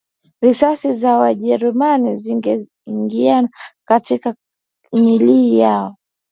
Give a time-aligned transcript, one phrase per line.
[0.41, 3.49] Risasi za Wajerumani zisingeingia
[3.87, 4.35] katika
[4.93, 5.95] miili yao